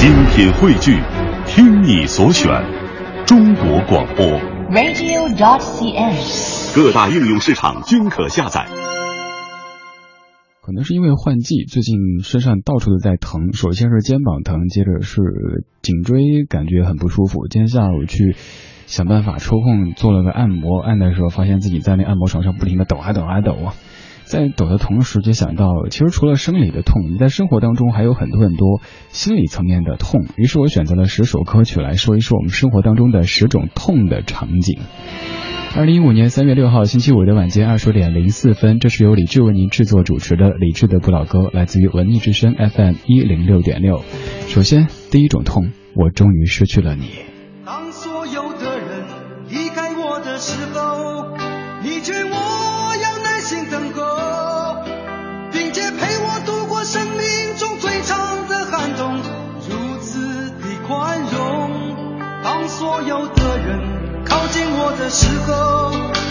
[0.00, 0.98] 精品汇聚
[1.44, 2.50] 听你所选
[3.26, 4.24] 中国广播。
[4.70, 8.66] radio dot cs 各大应用市场均可下载。
[10.62, 15.20] 可能是因为换季最近身上到处都在疼首先是肩膀疼接着是
[15.82, 18.34] 颈椎感觉很不舒服今天下午去
[18.86, 23.74] 想办法抽空做了个按摩按的时候发现自己在那按摩床上不停的抖啊抖啊抖啊。
[24.30, 30.24] 在抖的同时，就想到，其实除了生理的痛，你在生活当中还有很多很多心理层面的痛。
[30.36, 34.78] 于是我选择了十首歌曲来说一说我们生活当中的十种痛的场景。
[35.76, 44.04] 二零一五年三月六号星期五的晚间二十点零四分，这是由李志为您制作主持的李志的不老歌，来自于文艺之声 FM 一零六点六。
[44.46, 47.29] 首先，第一种痛，我终于失去了你。
[63.06, 66.29] 有的人靠近我的时候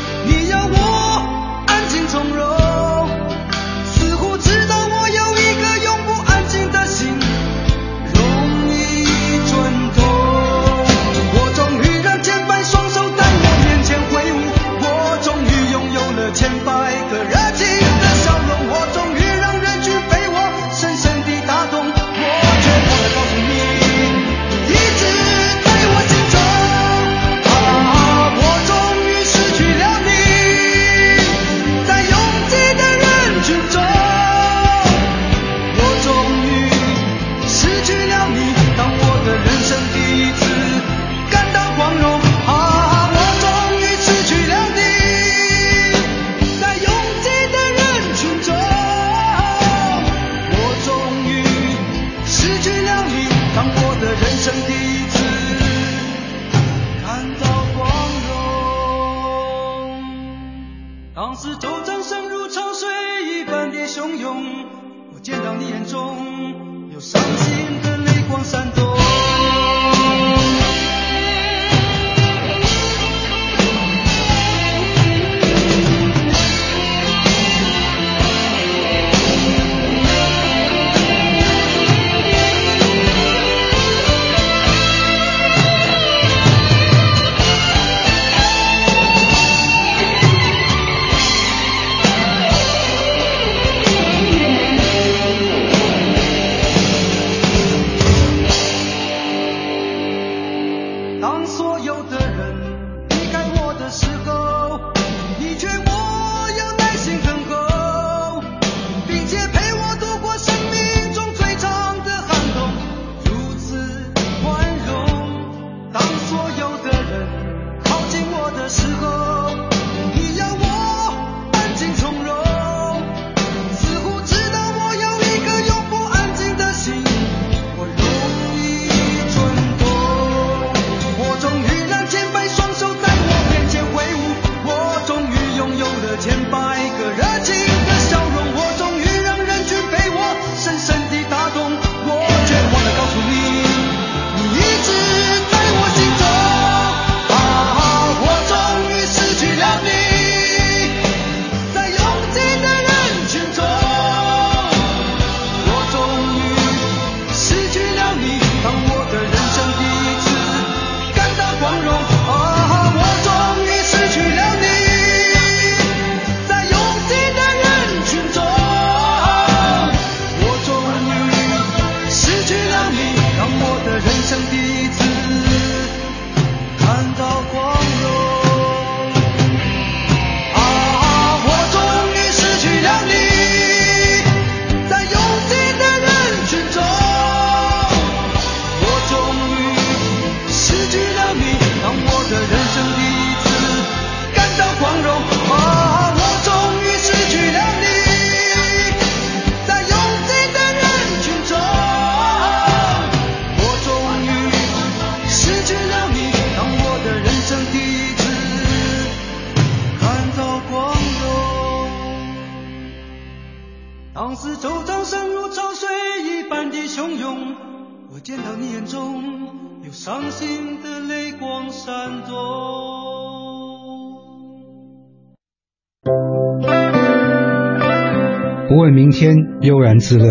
[228.70, 230.28] 不问明天，悠然自乐。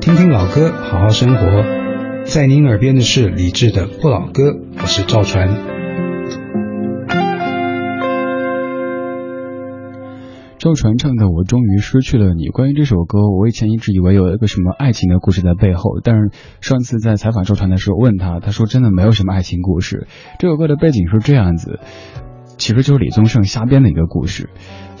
[0.00, 1.64] 听听老歌，好好生活。
[2.24, 5.48] 在您耳边的是李志的《不老歌》，我是赵传。
[10.56, 12.44] 赵传唱的《我终于失去了你》。
[12.52, 16.30] 关于这首歌，我以前一直以为有一个什么爱情的故事在背后，但是
[16.60, 20.06] 上次在采访赵传的时候问他，他说真的没有什么爱情故事。
[20.38, 21.80] 这首歌的背景是这样子，
[22.56, 24.48] 其实就是李宗盛瞎编的一个故事。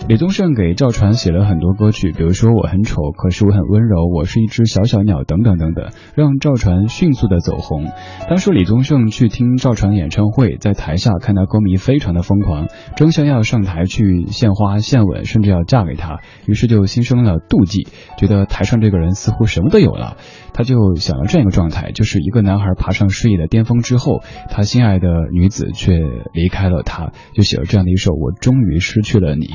[0.08, 7.86] 李宗盛给赵传写了很多歌曲，比如说我很丑，可是我很温柔，我是一只小小鸟等等等等，让赵传迅速的走红。
[8.28, 12.66] 当时李宗盛去听赵传演唱会，在台下看到歌迷非常的疯狂，
[12.96, 17.86] 争相要上台去献花献吻，甚至要嫁给他，于是就心生了妒忌，
[18.18, 20.16] 觉得台上这个人似乎什么都有了。
[20.52, 24.20] 他就想了这样一个状态，就是一个男孩爬上事业的巅峰之后，
[24.50, 26.00] 他心爱的女子却
[26.34, 29.46] 离开了他，就写了这样的一首《我终于失去了你》。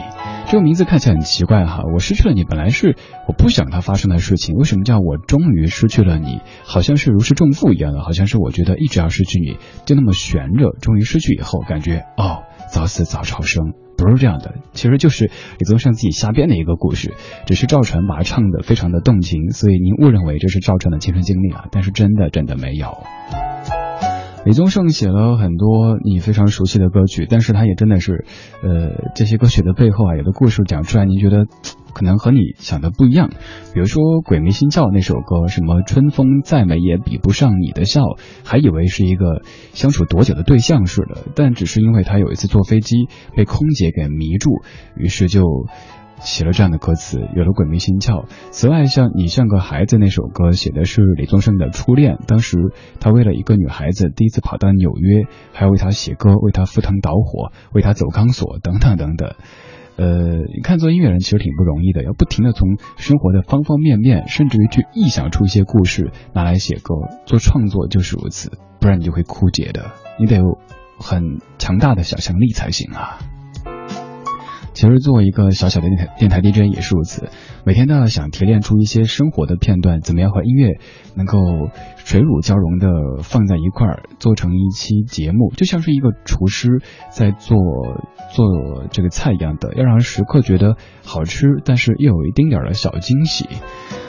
[0.50, 2.96] 这个名字看起来很奇怪哈，我失去了你，本来是
[3.28, 6.40] 我不想它发生的事情，为什么叫我终于失去了你？
[6.64, 15.30] 好像是如释重负一样的，好像是我觉得一直要失去你，就那么悬着，终于失去以后，感觉哦，早死早超生，不是这样的，其实就是
[15.60, 17.14] 李宗盛自己瞎编的一个故事，
[17.46, 22.98] 只是赵传把它唱的非常的动情，所以您误认为这是赵传的亲身经历啊，但是真的真的没有。
[24.46, 28.26] 李宗盛写了很多你非常熟悉的歌曲，但是他也真的是，
[28.64, 31.48] 呃，这些歌曲的背后啊，有的故事讲出来，您觉得
[31.94, 33.30] 可能和你想的不一样。
[33.74, 38.04] 比如说《鬼迷心窍》那首歌，什么春风再美也比不上你的笑，
[38.46, 39.42] 还以为是一个
[39.74, 42.96] 相处多久的对象似的，但只是因为他有一次坐飞机
[43.36, 44.62] 被空姐给迷住，
[44.96, 45.42] 于是就。
[46.20, 48.26] 写了这样的歌词，有了鬼迷心窍。
[48.52, 52.18] 此外，像你像个孩子那首歌，写的是李宗盛的初恋。
[52.28, 52.58] 当时
[53.00, 59.36] 他为了一个女孩子，第一次跑到纽约，还要为她写歌，为她赴汤蹈火，为她走钢索，等等等等。
[59.98, 66.94] 呃，你看做音乐人其实挺不容易的，要不停的从生活的方方面面，甚至于去臆想出一些故事拿来写歌。
[67.26, 69.92] 做创作就是如此，不然你就会枯竭的。
[70.20, 70.58] 你得有
[71.00, 73.18] 很强大的想象力才行啊。
[74.78, 77.32] 其实作为一个小小的电台电台 DJ 也是如此，
[77.66, 80.78] 每天都要想提炼出一些生活的片段，怎么样和音乐
[81.16, 81.40] 能够
[81.96, 82.88] 水乳交融的
[83.24, 86.80] 放在一块儿，做成一期节目，就像是一个厨师
[87.10, 87.58] 在做
[88.30, 93.48] 做这个菜一样的，要让食客觉得好吃，但是又有一丁点儿的小惊喜。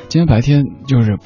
[0.09, 1.17] 今天白天就是。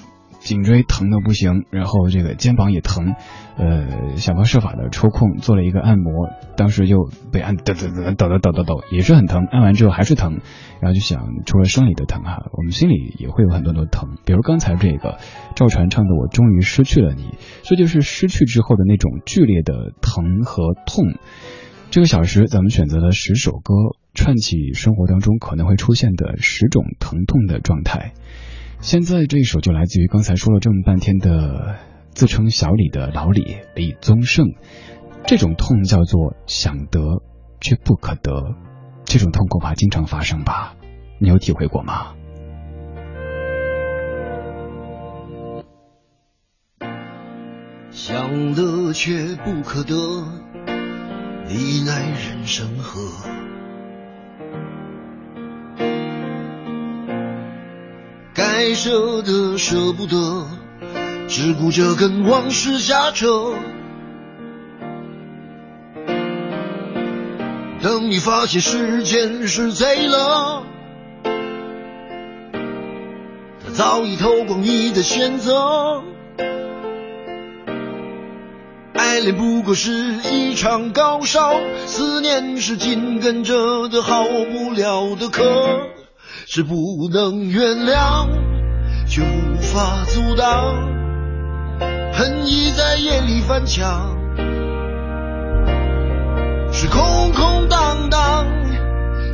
[0.43, 3.15] 颈椎疼的不行，然后这个肩膀也疼，
[3.57, 9.47] 呃，想方设法的抽空做了一个按摩，当时就被按抖抖抖抖抖抖抖，也是很疼。
[9.47, 10.41] 按完之后还是疼，
[10.81, 14.19] 然后就想，除了生理的疼哈，我们心里也会有很多的疼。
[14.25, 15.19] 比如刚才这个
[15.55, 17.23] 赵传唱的《我终于失去了你》，
[17.63, 21.15] 这就是失去之后的那种剧烈的疼和痛。
[21.91, 23.75] 这个小时咱们选择了十首歌，
[24.15, 28.15] 串起生活当中可能会出现的十种疼痛的状态。
[28.83, 31.77] 现在这一首就来自于刚才说了这么半天的
[32.15, 34.57] 自称小李的老李李宗盛，
[35.25, 37.23] 这种痛叫做想得
[37.61, 38.33] 却不可得，
[39.05, 40.75] 这种痛恐怕经常发生吧？
[41.21, 42.15] 你有体会过吗？
[47.93, 49.95] 想得却不可得，
[51.47, 53.01] 你奈人生何？
[58.65, 60.47] 该舍得舍不得，
[61.27, 63.55] 只顾着跟往事瞎扯。
[67.83, 70.63] 等你发现时间是贼了，
[73.65, 76.01] 他早已偷光你的选择。
[78.95, 79.91] 爱恋不过是
[80.33, 81.53] 一场高烧，
[81.87, 85.43] 思念是紧跟着的好不了的课。
[86.45, 86.75] 是不
[87.11, 88.27] 能原谅，
[89.07, 90.75] 却无法阻挡，
[92.13, 94.17] 恨意在夜里翻墙，
[96.73, 98.47] 是空空荡荡，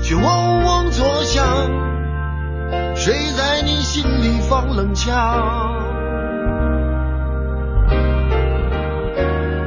[0.03, 1.45] 却嗡嗡作响，
[2.97, 5.77] 谁在你心里放冷枪？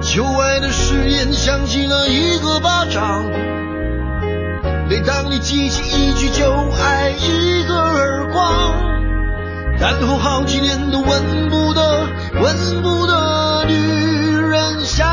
[0.02, 3.24] 旧爱的誓言响起了一个巴掌。
[4.90, 8.74] 每当你记起一句就挨一个耳光，
[9.82, 12.08] 然后好几年都闻不得、
[12.40, 15.10] 闻不得女人香。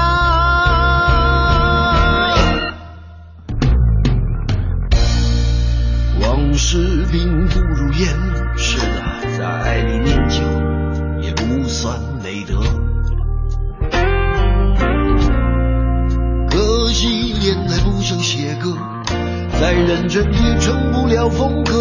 [6.20, 8.14] 往事并不如烟，
[8.58, 10.42] 是啊，在爱里念旧
[11.22, 12.60] 也不算美德。
[16.50, 18.76] 可惜恋爱不像写歌。
[19.60, 21.77] 再认真也成不了风格。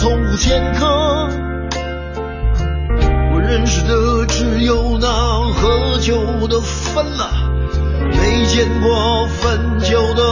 [0.00, 1.28] 从无前科，
[3.34, 5.06] 我认识的只有那
[5.52, 6.16] 喝酒
[6.48, 7.28] 的分了，
[8.10, 10.22] 没见过分酒的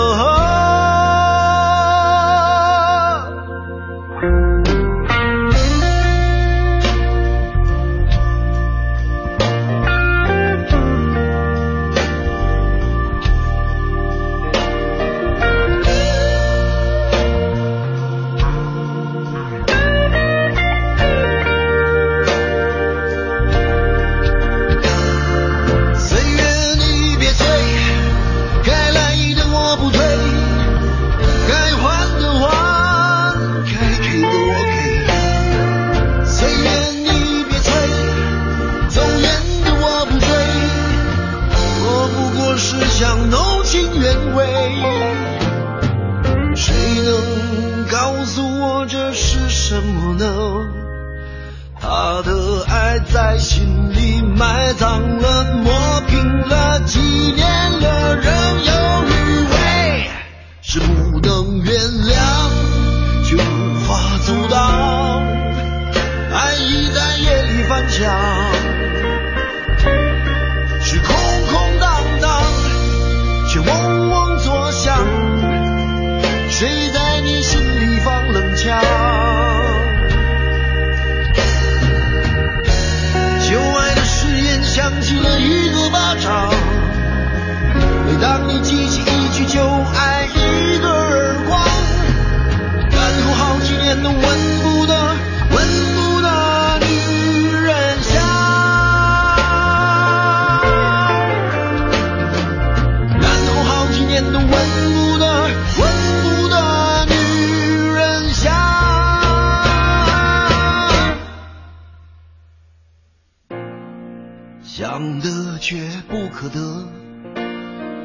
[116.49, 116.89] 得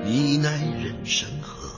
[0.06, 1.70] 你乃人生何？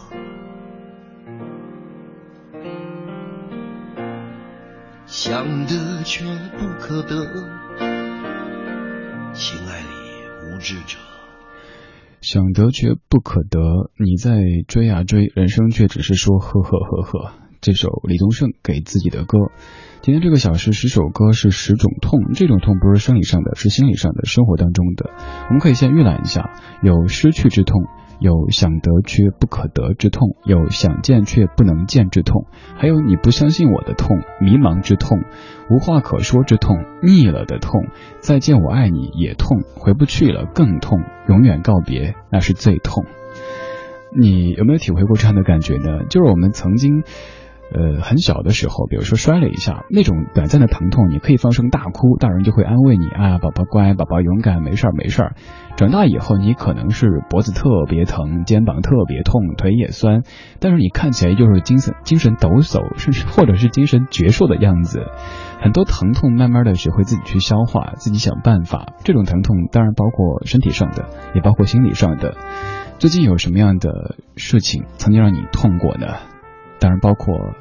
[5.06, 6.26] 想得却
[6.58, 7.16] 不可得
[9.34, 9.88] 情爱里
[10.44, 10.98] 无知者
[12.22, 13.60] 想得却不可得
[13.98, 14.36] 你在
[14.68, 17.34] 追呀追人生却只是说呵呵呵呵。
[17.62, 19.38] 这首李宗盛给自己的歌。
[20.06, 25.10] 今天这个小时十首歌是十种痛，这种痛不是生理上的，是心理上的，生活当中的。
[25.48, 26.52] 我们可以先预览一下，
[26.84, 27.82] 有失去之痛。
[28.20, 32.46] 有想得却不可得之痛，有想见却不能见之痛，
[32.76, 35.24] 还有你不相信我的痛，迷茫之痛，
[35.72, 37.88] 无话可说之痛，腻了的痛，
[38.20, 43.06] 再见我爱你也痛，回不去了更痛，永远告别那是最痛。
[44.16, 46.06] 你有没有体会过这样的感觉呢？
[46.12, 47.02] 就是我们曾经。
[47.74, 55.36] 呃，很小的时候，比如说摔了一下，那种短暂的疼痛，你可以放声大哭，大人就会安慰你啊，宝宝乖，宝宝勇敢，没事儿没事儿。
[55.76, 60.22] 长大以后，你可能是脖子特别疼，肩膀特别痛，腿也酸，
[60.60, 65.04] 但是你看起来就是精神精神抖擞，甚至或者是精神矍铄的样子。
[65.60, 68.94] 很多疼痛，慢慢的学会自己去消化，自己想办法。
[69.04, 72.36] 这种疼痛当然包括身体上的，也包括心理上的。
[73.00, 76.08] 最近有什么样的事情曾经让你痛过呢？
[76.80, 77.56] 当然包括，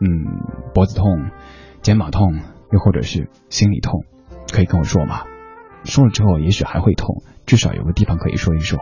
[0.00, 0.42] 嗯，
[0.74, 1.30] 脖子痛、
[1.82, 2.40] 肩膀痛，
[2.72, 4.04] 又或者是心里痛，
[4.52, 5.24] 可以跟我说吗？
[5.84, 8.78] 说了之后，也许还会痛，至少有个地方可以说一说，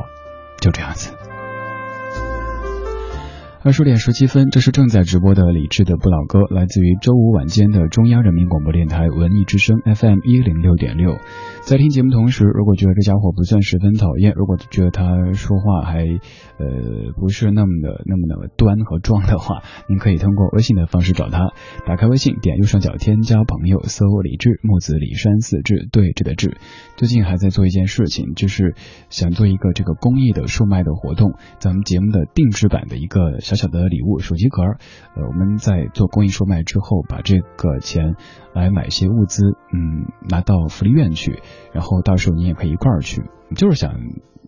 [0.60, 1.12] 就这样子。
[3.66, 11.16] 二十点十七分，这是正在直播的李志的不老歌，来自于周五晚间的中央人民广播电台文艺之声 FM 一零六点六。
[11.62, 21.48] 在听节目同时，如果觉得这家伙不算十分讨厌，如果觉得他说话还呃不是那么的那么的端和壮的话，您可以通过微信的方式找他。
[21.84, 26.56] 打开微信，点右上角添加朋友，搜李志木子李山四志对峙的志。
[26.94, 28.76] 最近还在做一件事情，就是
[29.10, 34.62] 想做一个这个公益的售卖的活动，咱们节目的定制版的一个小小的礼物手机壳。
[34.62, 38.14] 呃，我们在做公益售卖之后，把这个钱
[38.54, 41.42] 来买一些物资，嗯，拿到福利院去。
[41.72, 43.22] 然后到时候你也可以一块儿去，
[43.56, 43.94] 就是想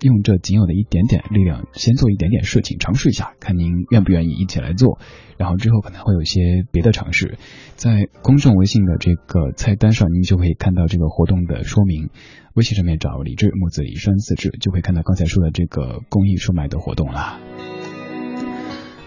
[0.00, 4.98] 用这仅有的一点点力量，先做一点点事情，尝试一下，看您愿不愿意一起来做。
[5.36, 7.38] 然后之后可能会有一些别的尝试，
[7.76, 12.10] 在公众微信的这个菜单上，您就可以看到这个活动的说明。
[12.54, 17.38] 微信上面找李志木子李山四志，就会看到刚才说的这个公益售卖的活动了。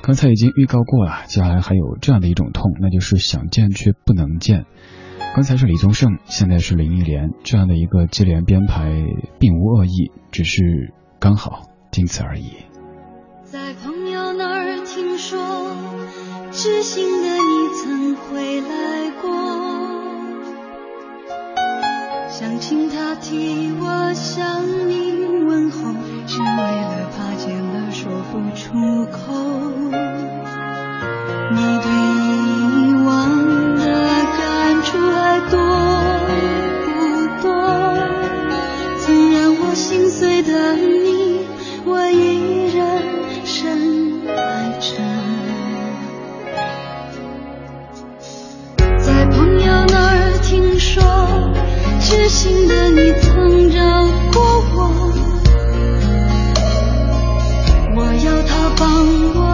[0.03, 4.65] 刚才已经预告过了接下来还有这样的一种痛那就是想见却不能见。
[5.35, 8.91] 刚才是李宗盛现在是林忆莲这样的一个接连编排
[9.39, 12.51] 并无恶意只是刚好仅此而已。
[13.43, 15.39] 在朋友那儿听说
[16.51, 19.00] 知心的你曾回来。
[22.41, 25.11] 想请他替我向你
[25.45, 25.93] 问候，
[26.25, 29.31] 只为了怕见了说不出口。
[31.51, 32.00] 你对。
[52.03, 54.03] 知心的你曾饶
[54.33, 54.41] 过
[54.75, 54.79] 我，
[57.95, 58.89] 我要他帮
[59.35, 59.50] 我。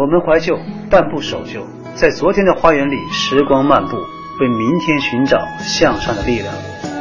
[0.00, 0.58] 我们怀旧
[0.88, 1.60] 但不守旧。
[1.94, 3.98] 在昨天的花园里时光漫步
[4.40, 6.54] 为明天寻找向上的力量。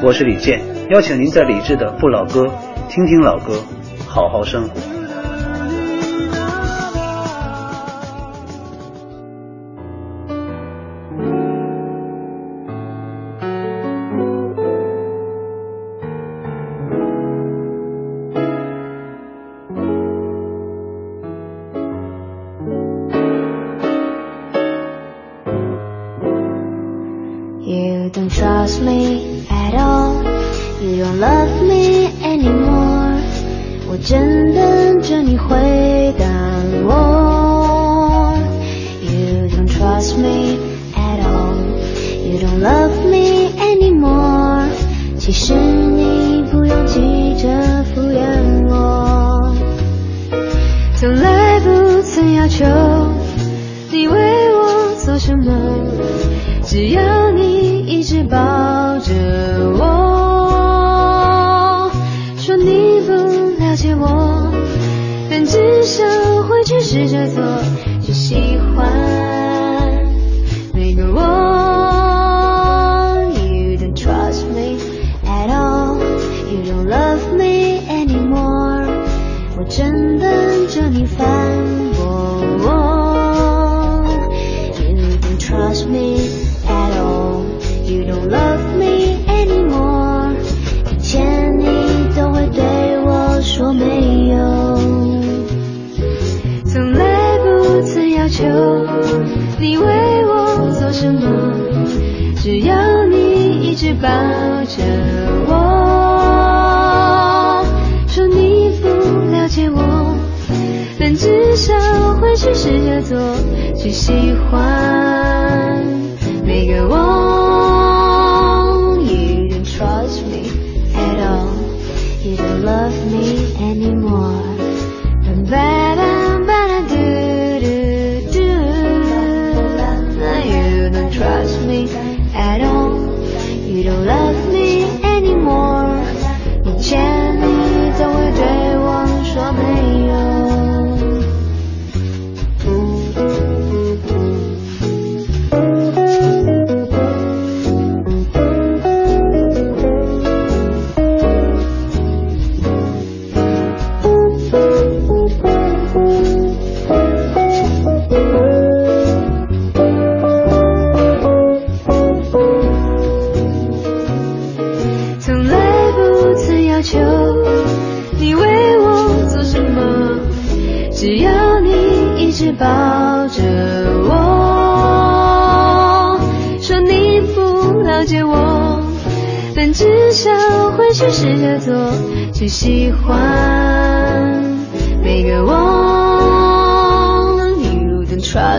[0.04, 0.60] 我是李健
[0.90, 2.46] 邀请您在理智的不老歌
[2.90, 3.64] 听听老歌
[4.06, 4.99] 好好生活。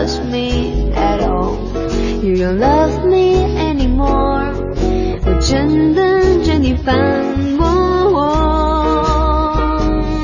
[0.00, 1.54] trust me at all,
[2.24, 4.54] you don't love me anymore.
[5.26, 6.96] 我正等着你反
[7.58, 8.18] 驳我。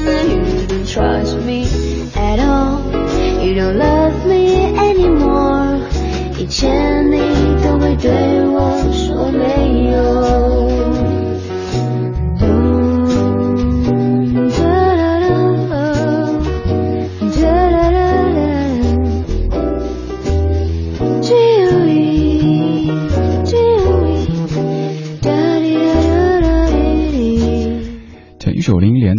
[0.07, 1.67] You don't trust me
[2.15, 2.81] at all,
[3.45, 3.96] you don't love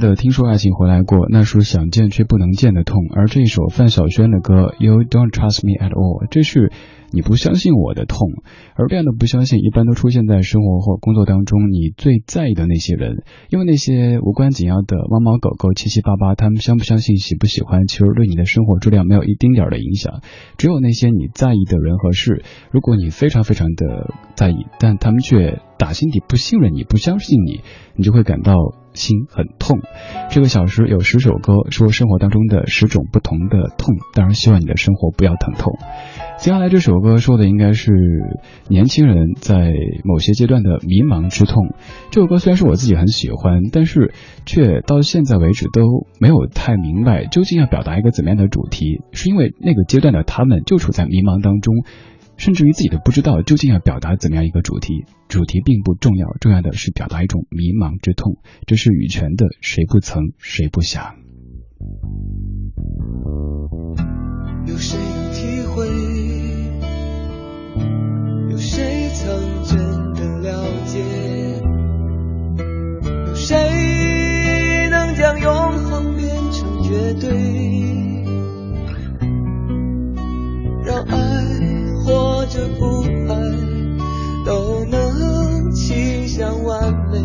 [0.08, 6.72] 的《听说爱情回来过》，那是想见却不能见的痛；而这一首范晓萱的歌《You Don't Trust Me at All》，这是
[7.12, 8.32] 你不相信我的痛。
[8.74, 20.22] 而这样的不相信，一般都出现在生活或工作当中你最在意的那些人，因为那些无关紧要的猫猫狗狗、七七八八，他们相不相信、喜不喜欢，其实对你的生活质量没有一丁点儿的影响。
[20.56, 27.60] 只有那些你在意的人和事，如果你非常非常的在意，但他们却打心底不信任你、不相信你，
[27.94, 28.54] 你就会感到
[28.98, 29.78] 心很痛。
[30.28, 35.72] 这个小时有十首歌，说生活当中的十种不同的痛，当然希望你的生活不要疼痛。
[36.36, 37.92] 接下来这首歌说的应该是
[38.68, 39.72] 年轻人在
[40.04, 41.74] 某些阶段的迷茫之痛。
[42.10, 44.12] 这首歌虽然是我自己很喜欢，但是
[44.46, 51.74] 却到现在为止都没有太明白究竟要表达一个怎么样的主题，是因为那个阶段的他们就处在迷茫当中。
[52.38, 58.38] 甚至于自己都不知道究竟要表达怎么样一个主题，主题并不重要，重要的是表达一种迷茫之痛。
[58.66, 61.04] 这是羽泉的《谁不曾谁不想》。
[64.66, 65.86] 有谁能体会？
[68.50, 69.78] 有谁曾真
[70.14, 71.00] 的了解？
[73.26, 77.87] 有谁能将永恒变成绝对？
[82.58, 83.34] 的不爱
[84.44, 87.20] 都能倾向完美，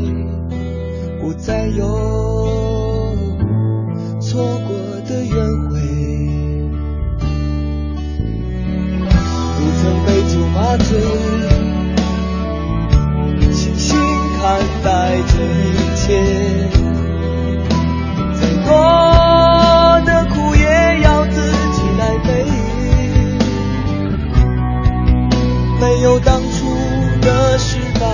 [1.19, 1.83] 不再有
[4.21, 4.75] 错过
[5.09, 5.25] 的。
[5.25, 5.71] 约会
[9.57, 11.01] 不曾被酒麻醉，
[13.51, 13.97] 清醒
[14.39, 14.41] 看
[14.83, 14.87] 待
[15.29, 16.05] 这一切。
[18.39, 19.02] 再多。
[25.83, 26.73] 没有当初
[27.21, 28.07] 的失败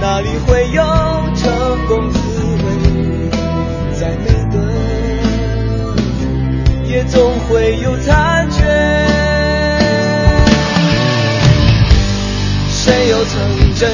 [0.00, 0.80] 哪里会有
[1.34, 2.18] 成功滋
[2.62, 2.64] 味
[3.98, 4.56] 再美的
[6.86, 8.62] 也总会有残缺。
[12.70, 13.90] 谁又曾真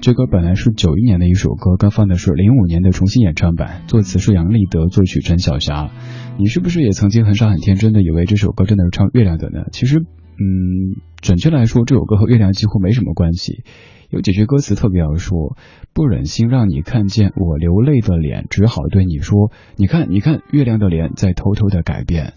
[0.00, 5.90] 这歌本来是九一年的一首歌，刚放的是零五年的重新演唱版，作词是杨立德，作曲陈小霞。
[6.38, 9.66] 你是不是也曾经很傻很天真的以为这首歌真的是唱月亮的呢？
[9.72, 13.62] 其实，嗯，准确来说，这首歌和月亮几乎没什么关系。
[14.08, 15.56] 有几句歌词特别要说
[15.92, 22.32] ：“不忍心让你看见我流泪的脸，只好对你说，你看，你看，月亮的脸在偷偷的改变。”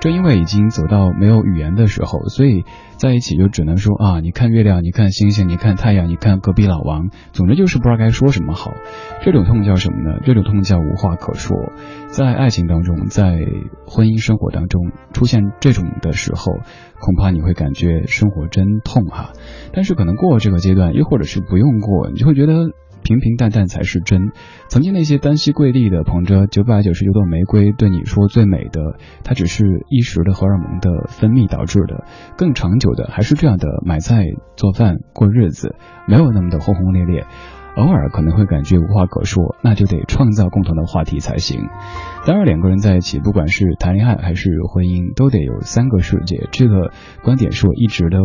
[0.00, 2.64] 正因为已经走到没有语言的时候，所以
[2.96, 8.72] 在一起就只能说啊，你看月亮，你看星星，你看太阳，你看隔壁老王，总之就是不知道该说什么好。
[9.22, 10.20] 这种痛叫什么呢？
[10.24, 11.56] 这种痛叫无话可说。
[12.08, 13.38] 在爱情当中，在
[13.86, 16.52] 婚姻生活当中出现这种的时候，
[17.00, 19.32] 恐怕你会感觉生活真痛哈。
[19.72, 22.70] 但是可能过了这个阶段，又或者是不用过，你就会觉得。
[23.06, 24.32] 平平淡淡才是真。
[24.66, 32.04] 曾经那些单膝跪地的捧着九百九十九朵玫瑰对你说最美的，它只是一时的荷尔蒙的分泌导致的。
[32.36, 34.24] 更长久的还是这样的买菜
[34.56, 35.76] 做饭过日子，
[36.08, 37.26] 没有那么的轰轰烈烈。
[37.76, 41.68] 偶尔可能会感觉无话可说，那就得创造共同的话题才行。
[42.24, 46.48] 当然，两个人在一起，不管是谈恋爱还是婚姻，都得有三个世界。
[46.52, 46.90] 这个
[47.22, 48.18] 观点是我一直都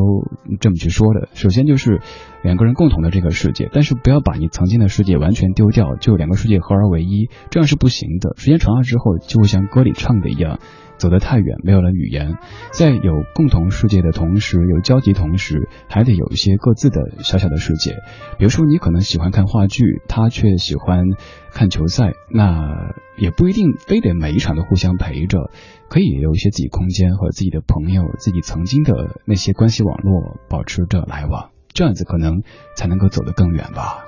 [0.60, 1.28] 这么去说的。
[1.34, 2.00] 首先就是
[2.44, 8.34] 两个人共同的这个世界，但是不要把你曾经的世界完全丢掉，就两个世界合而为一，这样是不行的。
[8.38, 10.60] 时间长了之后，就会像歌里唱的一样。
[11.02, 12.38] 走得太远，没有了语言，
[12.72, 17.96] 在有共同世界的同时，有交集同时，还得有一些各自的小小的世界。
[18.38, 21.06] 比如说，你可能喜欢看话剧，他却喜欢
[21.52, 25.50] 看球赛，那也不一定非得每一场都互相陪着，
[25.90, 32.44] 可以有一些自己空间和自己的朋友、自己曾经的那些关系网络保持着来往，这样子可能
[32.76, 34.06] 才能够走得更远吧。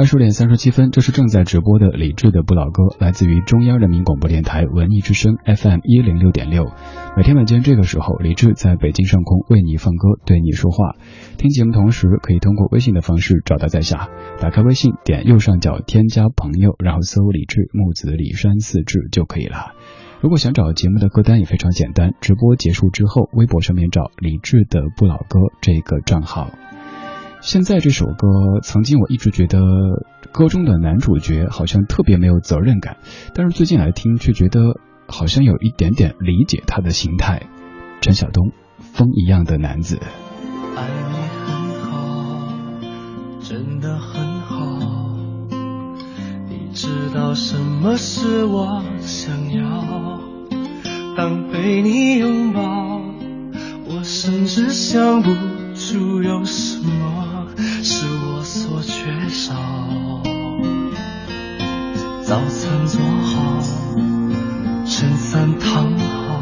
[0.00, 6.72] 二十点三十七分，这是正在直播的李志的不老歌，来自于中央人民广播电台文艺之声 FM 一零六点六。
[7.18, 10.94] 每天晚间这个时候，李志在北京上空为你放歌，对你说话。
[11.36, 14.08] 听节目同时，可以通过微信的方式找到在下。
[14.40, 19.72] 打开微信，点右上角添加朋友，然后搜李志木子李山四志就可以了。
[20.22, 26.48] 如果想找节目的歌单也非常简单，直播结束之后，微博上面找李志的不老歌这个账号。
[27.40, 29.58] 现在这首歌，曾经我一直觉得
[30.30, 32.98] 歌中的男主角好像特别没有责任感，
[33.34, 34.60] 但是最近来听却觉得
[35.08, 37.42] 好像有一点点理解他的心态。
[38.02, 39.98] 陈晓东，风一样的男子。
[40.76, 42.48] 爱你很好，
[43.40, 44.78] 真的很好。
[46.48, 50.20] 你知道什么是我想要？
[51.16, 53.00] 当被你拥抱，
[53.88, 55.30] 我甚至想不
[55.80, 57.46] 出有什么。
[57.82, 59.54] 是我所缺少。
[62.22, 63.62] 早餐做好，
[64.86, 66.40] 衬衫烫好，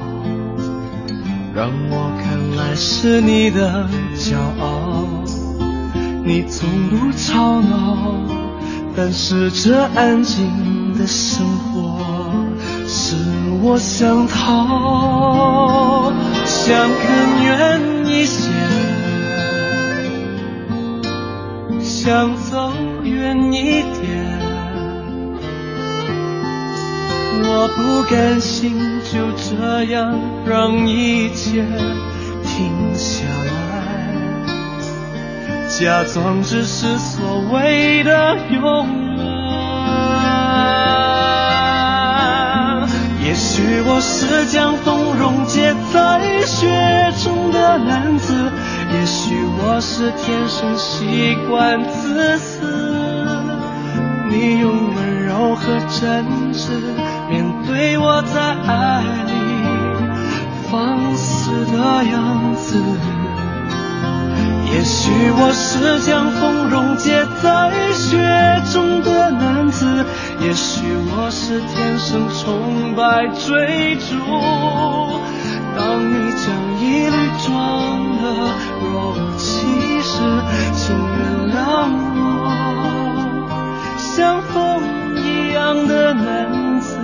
[1.55, 5.07] 让我看来是你的骄傲。
[6.24, 8.27] 你从不吵闹，
[8.96, 12.05] 但是这安静的生活
[12.87, 13.14] 是
[13.62, 16.12] 我想逃，
[16.44, 18.51] 想更远一些。
[22.01, 24.39] 想走远一点，
[27.43, 30.15] 我不甘心就这样
[30.47, 31.65] 让一切
[32.45, 33.51] 停下来，
[35.67, 38.63] 假装只是所谓的永
[39.17, 39.27] 远。
[43.27, 48.53] 也许我是将风溶解在雪中的男子。
[48.91, 52.61] 也许我是天生习惯自私，
[54.31, 56.71] 你用温柔和真挚
[57.29, 59.33] 面对我在爱里
[60.71, 62.83] 放肆的样子。
[64.71, 70.05] 也许我是将风溶解在雪中的男子，
[70.41, 74.15] 也许我是天生崇拜追逐。
[75.79, 76.50] 当你将
[76.81, 77.14] 疑虑
[77.46, 77.46] 装
[78.20, 78.22] 得
[78.83, 79.46] 若无其
[80.02, 80.18] 事，
[80.74, 81.18] 请原
[81.54, 81.56] 谅
[82.16, 82.18] 我
[83.96, 84.83] 像风
[85.22, 86.98] 一样的男子。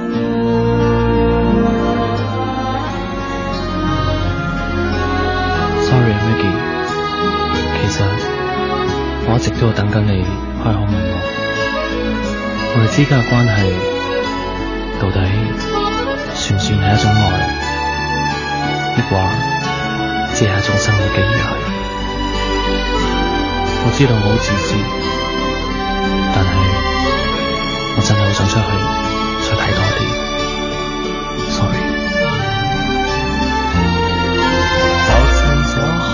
[5.86, 6.58] Sorry，Maggie，
[7.80, 8.02] 其实
[9.28, 10.26] 我一直都等紧你
[10.64, 11.14] 开口问我，
[12.74, 13.56] 我哋之间嘅关系
[15.00, 15.16] 到底
[16.34, 17.53] 算唔算系一种爱？
[18.97, 19.12] 的话，
[20.34, 21.32] 这也是一种生活经验。
[23.86, 24.66] 我知道我好自私，
[26.34, 26.49] 但系
[27.97, 28.62] 我真系好想出去，
[29.45, 30.01] 再睇多啲。
[31.51, 31.82] Sorry。
[35.07, 35.38] 早餐
[35.70, 36.12] 做好，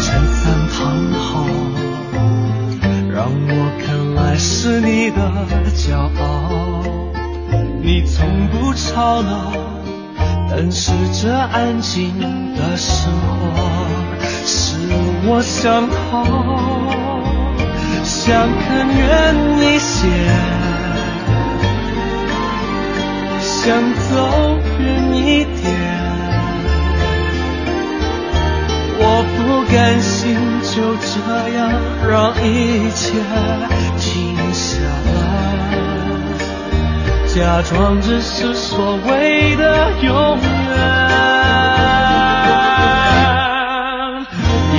[0.00, 0.78] 餐餐烫
[1.18, 1.24] 好，
[3.10, 3.50] 让我
[3.84, 5.18] 看来是你的
[5.74, 6.22] 骄傲。
[7.82, 9.79] 你从不吵闹。
[10.62, 10.92] 但是
[11.22, 12.12] 这安静
[12.54, 13.48] 的生活
[14.44, 14.76] 使
[15.24, 16.22] 我想逃，
[18.04, 20.06] 想看远一些，
[23.40, 23.72] 想
[24.10, 24.12] 走
[24.78, 24.84] 远
[25.16, 25.58] 一点。
[29.02, 31.08] 我不甘心就这
[31.56, 31.58] 样
[32.06, 32.44] 让一
[32.90, 33.00] 切
[33.98, 34.29] 停
[37.34, 40.42] 假装只是所谓的永远。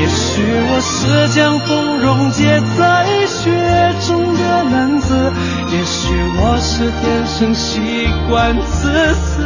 [0.02, 3.50] 也许我是将风溶解在雪
[4.06, 5.32] 中的男子，
[5.72, 9.42] 也许我是天生习惯自私。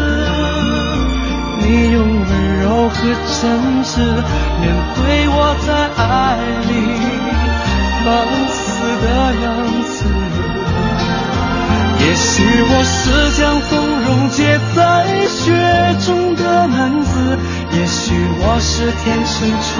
[1.59, 2.95] 你用温柔和
[3.39, 3.99] 真挚
[4.61, 4.63] 面
[4.95, 6.03] 对我在爱
[6.67, 6.73] 里
[8.03, 8.05] 放
[8.49, 8.55] 肆
[9.05, 9.05] 的
[9.43, 9.45] 样
[9.83, 9.94] 子。
[12.05, 15.41] 也许我是将风溶解在雪
[16.05, 17.37] 中的男子，
[17.71, 19.73] 也许我是天生崇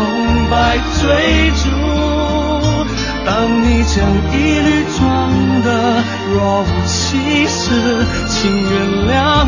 [0.50, 1.70] 拜追逐。
[3.26, 3.30] 当
[3.62, 3.96] 你将
[4.34, 5.02] 一缕装
[5.62, 5.68] 得
[6.34, 8.74] 若无其事，请原
[9.08, 9.46] 谅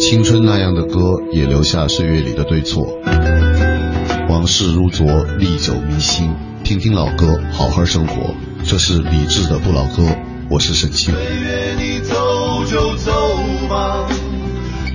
[0.00, 2.98] 青春那样的歌，也留下岁月里的对错。
[4.30, 6.34] 往事如昨，历久弥新。
[6.64, 8.34] 听听老歌，好好生活。
[8.64, 10.16] 这是理智的不老歌，
[10.50, 11.14] 我是沈清。
[11.14, 12.14] 岁月，你走
[12.64, 13.12] 就走
[13.68, 14.08] 吧，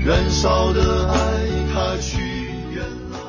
[0.04, 1.18] 燃烧的爱
[1.72, 2.20] 它去
[2.74, 3.20] 远了。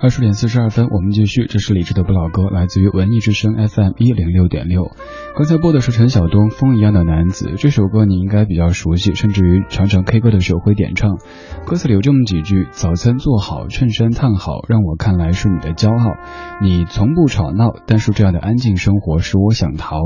[0.00, 1.44] 二十点四十二分，我们继续。
[1.46, 4.90] 这是理智的不老歌，来自于文艺之声 FM 一零六点六。
[5.34, 11.16] 刚才播的是陈晓东《风一样的男子》这首歌，你应该比较熟悉，甚至于常常 K 歌的时候会点唱。
[11.64, 16.16] 歌词里有这么几句：早餐做好，衬衫烫好，让我看来是你的骄傲。
[16.60, 19.96] 你从不吵闹，但是这样的安静生活使我想逃，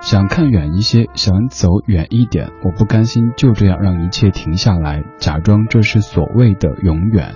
[0.00, 2.48] 想看远一些，想走远一点。
[2.64, 7.34] 我不甘心就这样让一切停下来，假装这是所谓的永远。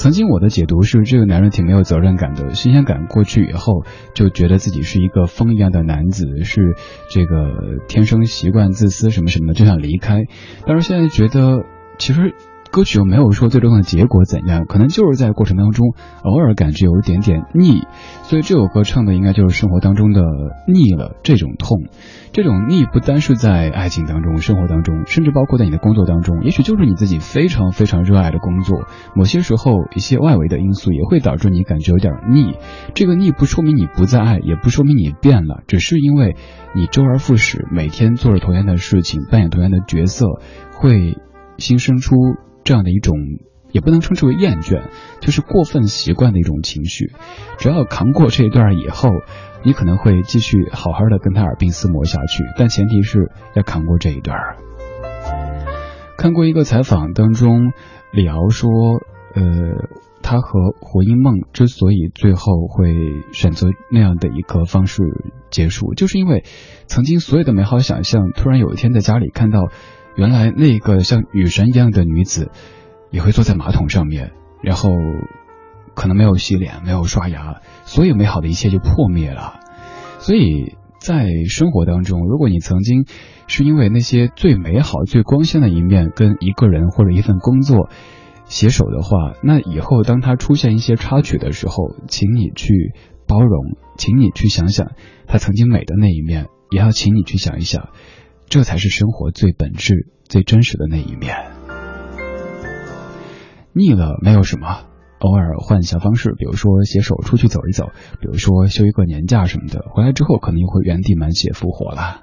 [0.00, 3.84] 曾经我的解读是，这个男人挺没有责任感的，新鲜感过去以后，
[4.14, 6.74] 就觉得自己是一个风一样的男子，是
[7.10, 10.24] 这个天生习惯自私什么什么的，就想离开。
[10.66, 11.66] 但是现在觉得，
[11.98, 12.34] 其实。
[12.70, 17.82] 歌曲又没有说最终的结果怎样，可能就是在过程当中偶尔感觉有一点点腻，
[18.22, 20.22] 所以这首歌唱的应该就是生活当中的
[20.68, 21.78] 腻了这种痛，
[22.32, 28.84] 这种腻不单是在爱情当中、生活当中，甚至包括在你的工作当中，也许就是你自己非常非常热爱的工作，
[29.16, 32.54] 某些时候一些外围的因素也会导致你感觉有点腻。
[32.94, 36.36] 这个腻不说明你不再爱，也不说明你变了，只是因为
[36.76, 40.26] 你周而复始，每天做着同样的事情，扮演同样的角色，
[40.72, 41.18] 会
[41.58, 42.14] 新生出。
[42.70, 43.16] 这样的一种
[43.72, 47.10] 也不能称之为厌倦，就是过分习惯的一种情绪。
[47.58, 49.08] 只要扛过这一段以后，
[49.64, 54.38] 你可能会继续好好的跟他耳鬓厮磨下去，但前提是要扛过这一段。
[56.16, 57.72] 看过一个采访当中，
[58.12, 58.70] 李敖说，
[59.34, 59.42] 呃，
[60.22, 62.94] 他和胡因梦之所以最后会
[63.32, 65.02] 选择那样的一个方式
[65.50, 66.44] 结束，就是因为
[66.86, 69.58] 曾经所有的美好想象，突然有一天在家里看到。
[70.16, 72.50] 原来那个像女神一样的女子，
[73.10, 74.32] 也会坐在马桶上面，
[74.62, 74.90] 然后
[75.94, 79.60] 可能没有洗脸，没有刷牙，所有美好的一切就破灭了。
[80.18, 83.06] 所以在生活当中，如果你曾经
[83.46, 87.88] 是因为那些最美好、最光鲜的一面跟一个人或者一份工作
[88.44, 91.74] 携手的话，那以后当他出现一些插曲的时候，
[92.08, 92.92] 请你去
[93.26, 94.92] 包容，请你去想想
[95.26, 97.88] 他曾经美的那一面，也要请你去想一想。
[98.50, 101.36] 这才是生活最本质、最真实的那一面。
[103.72, 104.86] 腻了没有什么，
[105.20, 107.90] 偶尔换一下方式，比如说携手出去走一走，
[108.20, 112.22] 比如说休一个年假什么的，回来之后可能又会原地满血复活了。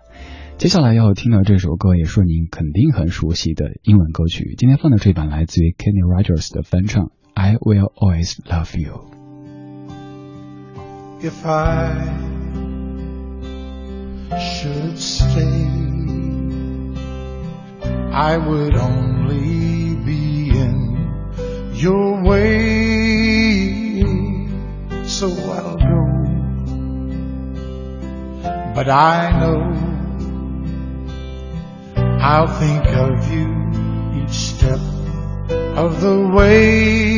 [0.58, 7.06] 接下来要听到这首歌也是您肯定很熟悉的英文歌曲，今天放的这版来自于 Kenny Rogers 的翻唱
[7.36, 9.06] 《I Will Always Love You》。
[11.26, 12.47] If I
[14.36, 15.78] should stay
[18.18, 24.02] I would only be in your way.
[25.06, 26.02] So I'll go.
[28.74, 29.62] But I know
[32.20, 34.80] I'll think of you each step
[35.78, 37.17] of the way.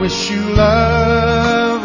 [0.00, 1.84] Wish you love.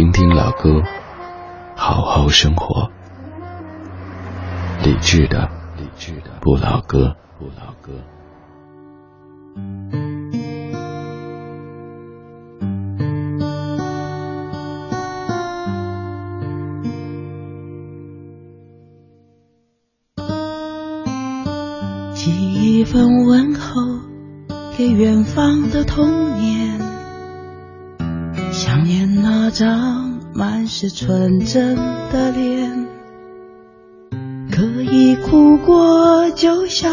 [0.00, 0.82] 听听老歌，
[1.76, 2.90] 好好生活。
[4.82, 7.92] 理智的，理智的不老歌，不老歌。
[22.14, 23.82] 寄一份问候
[24.78, 26.80] 给远方的童年，
[28.90, 32.88] 念那张满是纯真的脸，
[34.50, 36.88] 可以哭过就笑，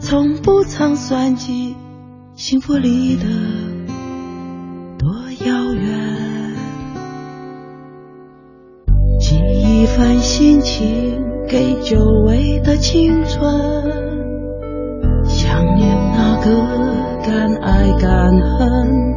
[0.00, 1.76] 从不曾算计
[2.34, 3.22] 幸福离得
[4.98, 5.08] 多
[5.46, 6.56] 遥远。
[9.20, 13.38] 寄一份心情给久违的青春。
[15.24, 16.50] 想念那个
[17.24, 19.07] 敢爱敢恨，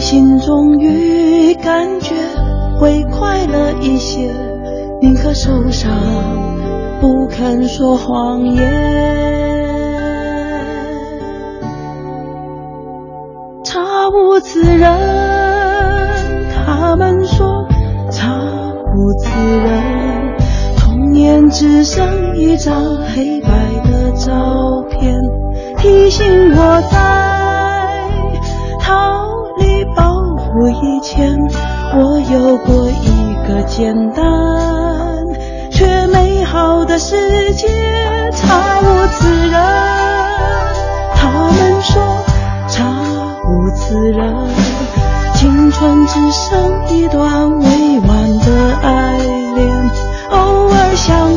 [0.00, 2.14] 心终于感觉
[2.78, 4.30] 会快乐一些，
[5.00, 5.90] 宁可受伤，
[7.00, 8.64] 不肯说谎言。
[13.62, 13.78] 查
[14.08, 14.90] 无此人，
[16.54, 17.66] 他们说
[18.10, 18.32] 查
[18.96, 19.82] 无此人。
[20.78, 22.74] 童年只剩一张
[23.14, 23.50] 黑白
[23.84, 25.14] 的照片，
[25.76, 26.24] 提醒
[26.56, 27.19] 我在
[30.60, 31.38] 护以前，
[31.94, 34.22] 我有过一个简单
[35.72, 37.66] 却美好的世界。
[38.32, 39.58] 查无此人，
[41.14, 42.02] 他们说
[42.68, 42.84] 查
[43.42, 44.34] 无此人，
[45.34, 49.90] 青春只剩一段未完的爱恋。
[50.30, 51.34] 偶尔像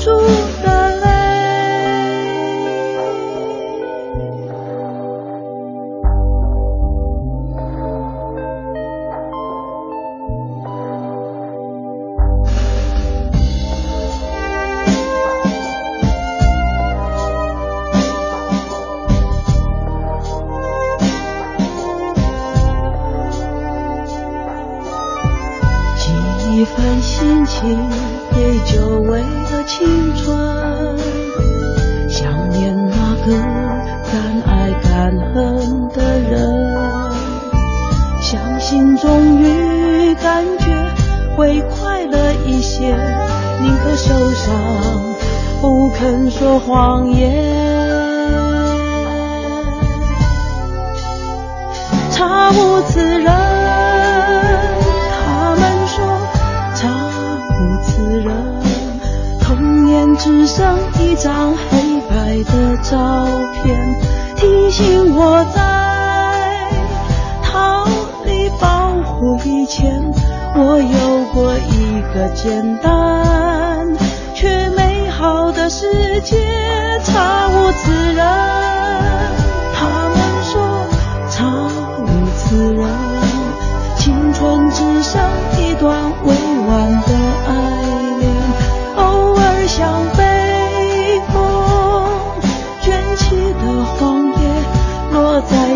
[0.00, 0.39] 住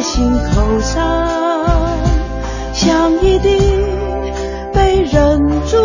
[0.04, 1.26] 心口上，
[2.74, 3.58] 像一滴
[4.70, 5.78] 被忍住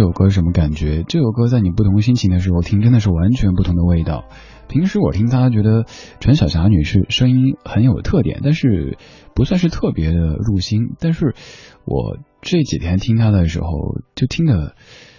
[0.00, 1.04] 这首歌什么感觉？
[1.06, 4.24] 这首歌在你不同心情的时候听，真的是完全不同的味道。
[4.66, 5.84] 平时我听她，觉得
[6.20, 8.96] 陈小霞女士声音很有特点，但是
[9.34, 10.94] 不算是特别的入心。
[11.00, 11.34] 但是
[11.84, 13.68] 我这几天听她的时候，
[14.14, 14.74] 就听的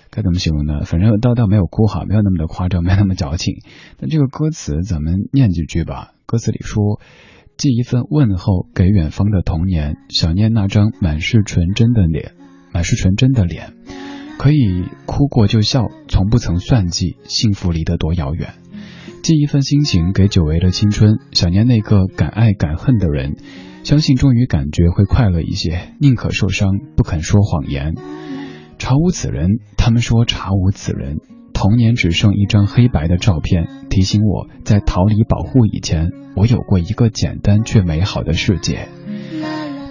[0.10, 0.84] 该怎么形容呢？
[0.84, 3.58] 反正倒倒没有哭哈，没有那么的夸张， 没有那么矫情。
[4.00, 6.14] 但这个歌词咱们念几句吧。
[6.26, 7.00] 歌词里说
[7.56, 12.32] ：“寄一份问候给远方的童年，想念那张满是纯真的脸，
[12.74, 13.74] 满是纯真的脸。”
[14.42, 18.56] 可以哭过就笑，从不曾算计幸福离得多遥远。
[19.22, 23.36] 寄一份心情给久违的青春，想念那个敢爱敢恨的人，
[23.84, 27.94] 相信终于感觉会快乐一些，宁可受伤，不肯说谎言。
[28.80, 31.20] 查无此人，他们说查无此人。
[31.54, 38.90] 童年只剩一张黑白的照片，提醒我在逃离保护以前，我有过一个简单却美好的世界。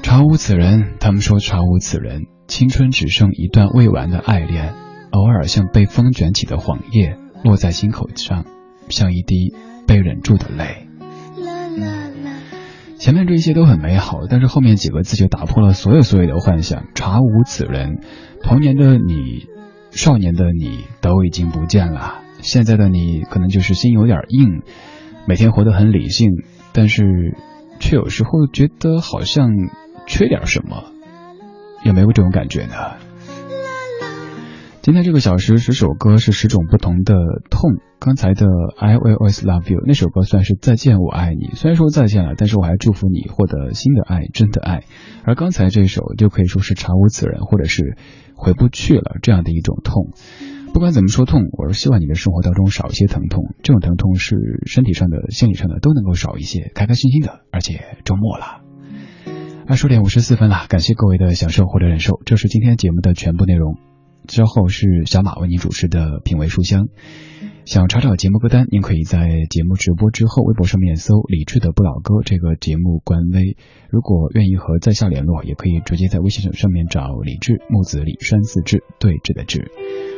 [0.02, 2.22] 查无此人，他们说查无此人。
[2.50, 4.74] 青春只剩一段未完的爱恋，
[5.12, 8.44] 偶尔像被风卷起的黄叶，落在心口上，
[8.88, 9.54] 像一滴
[9.86, 10.88] 被忍住的泪。
[12.98, 16.88] 前面这些都很美好，但是后面几个字就打破了所有所有的幻想。
[16.96, 18.00] 查无此人，
[18.42, 19.46] 童年的你，
[19.92, 22.18] 少年的你都已经不见了。
[22.40, 24.62] 现在的你可能就是心有点硬，
[25.24, 26.30] 每天活得很理性，
[26.72, 27.04] 但是
[27.78, 29.50] 却有时候觉得好像
[30.08, 30.82] 缺点什么。
[31.84, 32.74] 有没有这种感觉呢？
[34.82, 37.14] 今天这个小时十首歌是十种不同的
[37.50, 37.70] 痛。
[37.98, 38.46] 刚才的
[38.78, 44.84] I will always love you 那首歌算是再见我爱你，虽然说再见了，但是我还祝福你获得新的爱，真的爱。
[45.22, 47.98] 而刚才这首就可以说是查无此人，或者是
[48.34, 50.12] 回不去了这样的一种痛。
[50.72, 57.40] 不管怎么说痛，我是希望你的生活当中少一些疼痛，这种疼痛是身体上的、心理上的都能够少一些，开开心心的。
[57.50, 58.69] 而且周末了。
[59.70, 63.76] 二十点五十四分了，感谢各位的享受或者忍受，这是今天节目的全部内容。
[64.26, 66.88] 之后是小马为您主持的品味书香。
[67.66, 73.56] 想查找节目歌单，您可以在节目直播之后微博上面搜“李志的不老歌”这个节目官微。
[73.90, 79.70] 如果愿意和在下联络，也可以直接在微信上面找李志木子李山四志对峙的志。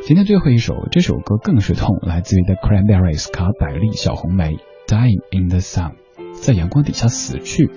[0.07, 5.93] 今天最后一首，这首歌更是痛，来自于 The Cranberries 卡百利小红莓，Dying in the Sun，
[6.41, 7.71] 在阳光底下死去。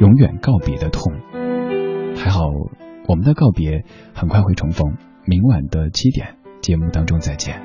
[0.00, 1.12] 永远告别的痛。
[2.16, 2.48] 还好
[3.06, 3.84] 我们的告别
[4.14, 4.96] 很快会重逢。
[5.24, 7.60] 明晚的七点节目当中再见。